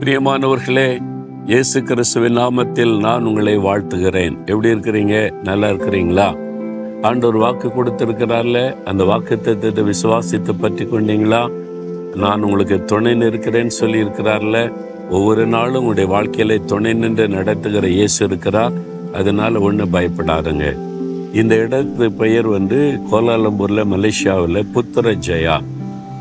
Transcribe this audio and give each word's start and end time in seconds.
பிரியமானவர்களே 0.00 1.00
இயேசு 1.46 1.82
கிறிஸ்துவின் 1.82 2.38
நாமத்தில் 2.38 2.98
நான் 2.98 3.24
உங்களை 3.24 3.58
வாழ்த்துகிறேன். 3.58 4.46
எப்படி 4.46 4.68
இருக்கிறீங்க? 4.68 5.30
நல்லா 5.42 5.68
இருக்கிறீங்களா? 5.68 6.36
ஆண்டவர் 7.02 7.36
வாக்கு 7.36 7.68
கொடுத்திருக்கிறார்ல 7.68 8.82
அந்த 8.84 9.04
வாக்கு 9.04 9.40
தத்துவத்தை 9.40 9.84
விசுவாசித்து 9.84 10.60
பற்றி 10.60 10.84
கொண்டீங்களா? 10.84 11.50
நான் 12.14 12.42
உங்களுக்கு 12.42 12.84
துணை 12.84 13.12
நிற்கிறேன்னு 13.12 13.66
சொல்லி 13.66 14.02
இருக்கிறார்ல 14.02 14.72
ஒவ்வொரு 15.10 15.46
நாளும் 15.46 15.84
உங்களுடைய 15.84 16.14
வாழ்க்கையில 16.14 16.64
துணை 16.64 16.92
நின்று 16.92 17.28
நடத்துகிற 17.28 17.88
இயேசு 17.88 18.24
இருக்கிறார். 18.24 18.72
அதனால 19.14 19.60
ஒன்றும் 19.60 19.92
பயப்படாதுங்க. 19.92 20.76
இந்த 21.32 21.54
இடத்து 21.54 22.08
பெயர் 22.08 22.46
வந்து 22.46 23.00
கோலாலம்பூர்ல 23.12 23.84
மலேசியாவில் 23.94 24.66
புத்திர 24.74 25.18
ஜெயா. 25.26 25.62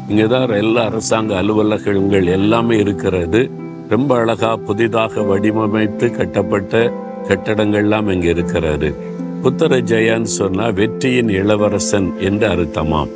இங்கே 0.09 0.27
தான் 0.27 0.49
எல்லா 0.49 0.85
அரசாங்க 0.85 1.37
அலுவலகங்கள் 1.37 2.25
எல்லாமே 2.25 2.77
இருக்கிறது. 2.77 3.65
ரொம்ப 3.91 4.11
அழகா 4.21 4.49
புதிதாக 4.67 5.21
வடிவமைத்து 5.29 6.07
கட்டப்பட்ட 6.15 6.81
கட்டடங்கள்லாம் 7.27 8.07
இங்கே 8.13 8.29
இருக்கிறாரு. 8.33 8.89
புத்தர 9.43 9.77
ஜெயான்னு 9.91 10.31
சொன்னா 10.39 10.65
வெற்றியின் 10.79 11.29
இளவரசன் 11.29 12.09
என்று 12.27 12.47
அர்த்தமாம். 12.53 13.11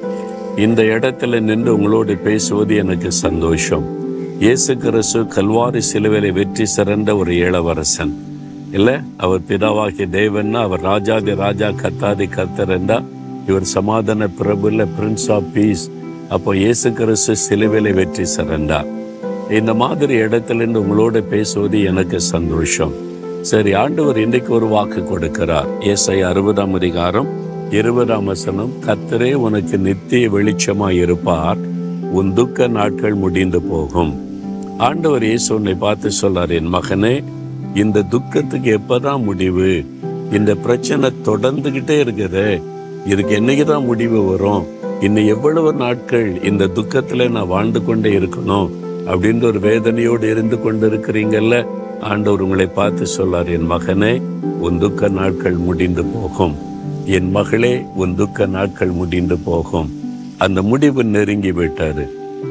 இந்த 0.66 0.82
இடத்துல 0.96 1.40
நின்று 1.48 1.72
உங்களோடு 1.78 2.16
பேசுவது 2.28 2.76
எனக்கு 2.84 3.12
சந்தோஷம். 3.12 3.86
இயேசு 4.44 4.72
கிறிஸ்து 4.84 5.22
கல்வாரி 5.36 5.82
சிலுவையில 5.92 6.32
வெற்றி 6.40 6.66
சிறந்த 6.76 7.10
ஒரு 7.22 7.34
இளவரசன். 7.48 8.14
இல்லை 8.78 8.96
அவர் 9.18 9.48
பிதாவாகிய 9.50 10.08
தேவன்னா 10.18 10.62
அவர் 10.68 10.86
ராஜாதி 10.92 11.36
ராஜா 11.44 11.70
கத்தாதி 11.84 12.28
கத்தரண்டா 12.38 13.00
இவர் 13.50 13.68
சமாதான 13.76 14.30
பிரபுல 14.40 14.88
பிரின்ஸ் 14.96 15.30
ஆஃப் 15.38 15.52
பீஸ் 15.54 15.86
அப்போ 16.30 16.52
இயேசு 16.64 16.90
கிறிஸ்து 17.02 17.36
சிலுவையில 17.46 17.94
வெற்றி 18.02 18.26
சிறந்தார். 18.38 18.90
இந்த 19.60 19.74
மாதிரி 19.74 20.16
இடத்துல 20.16 20.56
இருந்து 20.56 20.82
உங்களோட 20.82 21.22
பேசுவது 21.22 21.84
எனக்கு 21.84 22.20
சந்தோஷம். 22.20 22.94
சரி 23.42 23.74
ஆண்டவர் 23.74 24.18
இன்றைக்கு 24.18 24.54
ஒரு 24.54 24.68
வாக்கு 24.68 25.02
கொடுக்கிறார். 25.02 25.70
ஏசை 25.80 26.24
அறுபதாம் 26.24 26.74
அதிகாரம் 26.74 27.30
இருபதாம் 27.70 28.26
வசனம் 28.26 28.72
கத்தரே 28.86 29.34
உனக்கு 29.34 29.78
நித்திய 29.78 30.30
வெளிச்சமாய் 30.30 31.00
இருப்பார். 31.02 31.58
உன் 32.12 32.34
துக்க 32.34 32.68
நாட்கள் 32.68 33.14
முடிந்து 33.14 33.62
போகும். 33.62 34.14
ஆண்டவர் 34.78 35.24
இயேசு 35.24 35.56
உன்னை 35.56 35.74
பார்த்து 35.74 36.10
சொல்றார் 36.22 36.54
என் 36.58 36.74
மகனே 36.76 37.24
இந்த 37.74 38.02
துக்கத்துக்கு 38.02 38.80
எப்பதான் 38.80 39.24
முடிவு? 39.24 39.86
இந்த 40.32 40.56
பிரச்சனை 40.56 41.10
தொடர்ந்துகிட்டே 41.26 41.98
இருக்குது. 42.04 42.62
இதுக்கு 43.06 43.36
என்னைக்கு 43.40 43.64
தான் 43.64 43.86
முடிவு 43.86 44.22
வரும்? 44.30 44.66
இன்னும் 45.02 45.28
எவ்வளவு 45.28 45.74
நாட்கள் 45.74 46.44
இந்த 46.44 46.70
துக்கத்துல 46.76 47.30
நான் 47.30 47.48
வாழ்ந்து 47.48 47.86
கொண்டே 47.86 48.12
இருக்கணும்? 48.20 48.70
அப்படின்ற 49.08 49.44
ஒரு 49.44 49.60
வேதனையோடு 49.60 50.24
இருந்து 50.24 50.56
கொண்டிருக்கிறீங்கல்ல 50.56 51.68
ஆண்டவர் 52.02 52.42
உங்களை 52.42 52.66
பார்த்து 52.66 53.06
சொல்லார் 53.06 53.50
என் 53.50 53.72
மகனே 53.72 54.22
உன் 54.60 54.80
துக்க 54.80 55.08
நாட்கள் 55.08 55.58
முடிந்து 55.68 56.04
போகும். 56.04 56.56
என் 57.06 57.32
மகளே 57.32 57.86
உன் 57.96 58.16
துக்க 58.16 58.46
நாட்கள் 58.46 58.92
முடிந்து 58.92 59.38
போகும். 59.38 59.90
அந்த 60.38 60.62
முடிவு 60.62 61.04
நெருங்கி 61.04 61.52
விட்டாரு. 61.52 62.06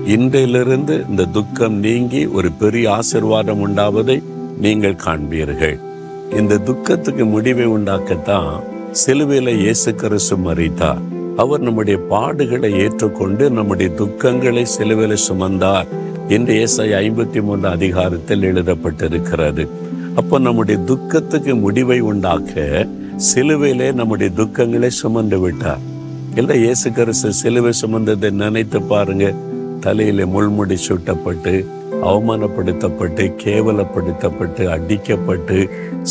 இன்றையிலிருந்து 0.07 1.05
இந்த 1.09 1.25
துக்கம் 1.25 1.79
நீங்கி 1.79 2.27
ஒரு 2.27 2.53
பெரிய 2.53 2.99
ஆசிர்வாதம் 2.99 3.63
உண்டாவதை 3.67 4.23
நீங்கள் 4.61 5.01
காண்பீர்கள். 5.05 5.79
இந்த 6.39 6.59
துக்கத்துக்கு 6.59 7.25
முடிவை 7.25 7.67
உண்டாக்கத்தான் 7.67 8.51
சிலுவையில 9.07 9.55
இயேசு 9.59 9.95
கிறிஸ்து 9.95 10.37
மறித்தார் 10.37 11.03
அவர் 11.37 11.61
நம்முடைய 11.61 11.99
பாடுகளை 12.11 12.71
ஏற்றுக்கொண்டு 12.85 13.51
நம்முடைய 13.51 13.93
துக்கங்களை 13.99 14.65
சிலுவையில 14.79 15.17
சுமந்தார். 15.29 15.87
என்று 16.35 16.55
ஏசாய் 16.65 16.95
ஐம்பத்தி 17.05 17.41
மூன்று 17.43 17.69
அதிகாரத்தில் 17.69 18.43
எழுதப்பட்டிருக்கிறது. 18.43 19.65
அப்போ 20.15 20.39
நம்முடைய 20.39 20.81
துக்கத்துக்கு 20.81 21.55
முடிவை 21.57 22.01
உண்டாக்க 22.01 22.87
சிலுவையிலே 23.29 23.89
நம்முடைய 23.93 24.33
துக்கங்களை 24.37 24.91
சுமந்து 25.01 25.39
விட்டார். 25.39 25.85
இல்லை 26.35 26.57
இயேசு 26.61 26.93
கிறிஸ்து 26.93 27.33
சிலுவை 27.33 27.73
சுமந்ததை 27.81 28.31
நினைத்து 28.31 28.81
பாருங்க. 28.83 29.35
தலையில 29.81 30.25
முள்முடி 30.25 30.77
சுட்டப்பட்டு 30.89 31.55
அவமானப்படுத்தப்பட்டு 32.09 33.25
கேவலப்படுத்தப்பட்டு 33.45 34.63
அடிக்கப்பட்டு 34.77 35.59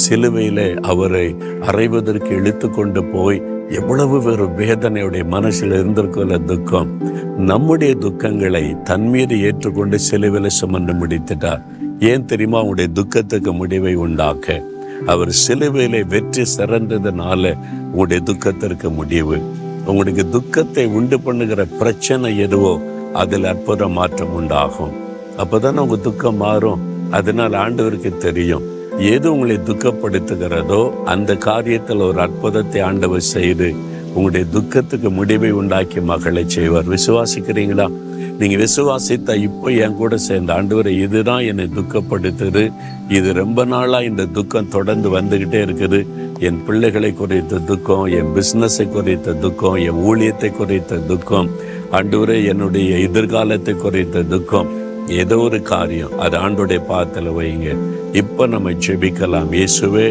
சிலுவையில 0.03 0.59
அவரை 0.91 1.35
அறைவதற்கு 1.61 2.31
இழுத்து 2.39 2.69
கொண்டு 2.69 3.03
போய் 3.03 3.41
எவ்வளவு 3.69 4.24
ஒரு 4.24 4.46
வேதனையுடைய 4.46 5.25
மனசில் 5.25 5.72
இருந்திருக்கல 5.72 6.44
துக்கம். 6.44 7.02
நம்முடைய 7.38 7.96
துக்கங்களை 7.96 8.81
தன் 8.81 9.07
மீது 9.07 9.41
ஏற்றுக்கொண்டு 9.41 9.97
சிலுவில 10.12 10.47
சுமந்து 10.47 10.94
முடித்துட்டார். 10.94 11.62
ஏன் 12.00 12.25
தெரியுமா? 12.25 12.57
உங்களுடைய 12.57 12.90
துக்கத்துக்கு 12.94 13.53
முடிவை 13.53 13.96
உண்டாக்க. 13.96 14.63
அவர் 15.06 15.35
சிலுவையில 15.47 16.07
வெற்றி 16.07 16.44
சிறந்ததுனால 16.57 17.57
உங்களுடைய 17.84 18.22
துக்கத்திற்கு 18.24 18.90
முடிவு. 18.90 19.41
உங்களுக்கு 19.86 20.30
துக்கத்தை 20.30 20.86
உண்டு 20.86 21.19
பண்ணுகிற 21.19 21.66
பிரச்சனை 21.66 22.38
எதுவோ 22.38 22.81
அதில் 23.13 23.44
அற்புத 23.44 23.88
மாற்றம் 23.88 24.34
உண்டாகும். 24.34 24.91
அப்போதானே 25.38 25.78
உங்க 25.78 25.96
துக்கம் 25.96 26.36
மாறும். 26.36 26.80
அதனால் 27.12 27.51
ஆண்டவருக்கு 27.51 28.18
தெரியும். 28.18 28.63
எது 28.99 29.31
உங்களை 29.31 29.55
துக்கப்படுத்துகிறதோ 29.55 31.03
அந்த 31.03 31.33
காரியத்தில் 31.33 32.01
ஒரு 32.01 32.19
அற்புதத்தை 32.19 32.81
ஆண்டவர் 32.81 33.21
செய்து 33.21 33.73
உங்களுடைய 34.13 34.45
துக்கத்துக்கு 34.51 35.09
முடிவை 35.09 35.51
உண்டாக்கி 35.51 36.01
மகளை 36.01 36.43
செய்வார். 36.47 36.89
விசுவாசிக்கிறீங்களா? 36.89 37.88
நீங்க 38.39 38.65
விசுவாசித்த 38.65 39.35
இப்போ 39.35 39.71
என் 39.71 39.95
கூட 39.95 40.17
சேர்ந்த 40.17 40.53
ஆண்டவரை 40.53 40.99
இதுதான் 41.01 41.39
என்னை 41.39 41.69
துக்கப்படுத்துது. 41.75 42.71
இது 43.09 43.33
ரொம்ப 43.33 43.65
நாளா 43.65 44.01
இந்த 44.01 44.25
துக்கம் 44.25 44.67
தொடர்ந்து 44.67 45.19
வந்துகிட்டே 45.19 45.61
இருக்குது. 45.67 46.07
என் 46.39 46.65
பிள்ளைகளை 46.65 47.13
குறித்த 47.13 47.57
துக்கம் 47.57 48.05
என் 48.05 48.31
பிஸ்னஸை 48.35 48.89
குறித்த 48.89 49.33
துக்கம் 49.33 49.73
என் 49.73 50.01
ஊழியத்தை 50.09 50.51
குறித்த 50.51 50.95
துக்கம் 50.95 51.49
ஆண்டவரே 51.91 52.45
என்னுடைய 52.45 52.97
எதிர்காலத்தை 52.97 53.73
குறித்த 53.73 54.21
துக்கம். 54.21 54.78
ஏதோ 55.21 55.37
ஒரு 55.37 55.61
காரியம். 55.61 56.15
அது 56.19 56.37
ஆண்டோடைய 56.37 56.81
பாத்தில் 56.87 57.29
வைங்க. 57.37 57.69
இப்போ 58.21 58.47
நம்ம 58.47 58.71
ஜெபிக்கலாம். 58.85 59.51
இயேசுவே 59.59 60.07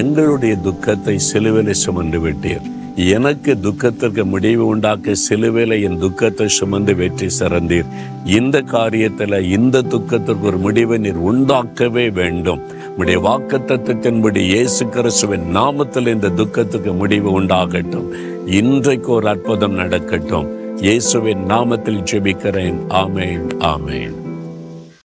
எங்களுடைய 0.00 0.56
துக்கத்தை 0.56 1.18
சிலுவையில் 1.18 1.80
சுமந்து 1.84 2.20
விட்டீர். 2.20 2.66
எனக்கு 2.96 3.52
துக்கத்திற்கு 3.60 4.24
முடிவு 4.24 4.66
உண்டாக்க 4.66 5.14
சிலுவையில் 5.14 5.74
என் 5.86 5.98
துக்கத்தை 5.98 6.48
சுமந்து 6.48 6.94
வெற்றி 6.94 7.28
சிறந்தீர். 7.38 7.88
இந்த 8.24 8.62
காரியத்தில் 8.74 9.48
இந்த 9.56 9.82
துக்கத்திற்கு 9.82 10.46
ஒரு 10.46 10.58
முடிவை 10.58 10.98
நீர் 10.98 11.20
உண்டாக்கவே 11.30 12.12
வேண்டும். 12.12 12.60
உடைய 12.96 13.18
வாக்கு 13.18 13.58
தத்துவத்தின்படி 13.58 14.42
இயேசு 14.54 14.88
கிறிஸ்துவின் 14.88 15.46
நாமத்தில் 15.58 16.06
இந்த 16.06 16.28
துக்கத்துக்கு 16.28 16.92
முடிவு 16.92 17.40
உண்டாகட்டும். 17.40 18.10
இன்றைக்கு 18.46 19.12
ஒரு 19.12 19.28
அற்புதம் 19.28 19.72
நடக்கட்டும். 19.72 20.50
இயேசுவின் 20.80 21.44
நாமத்தில் 21.54 22.04
ஜெபிக்கிறேன். 22.12 22.80
ஆமேன் 22.88 23.48
ஆமேன். 23.74 24.21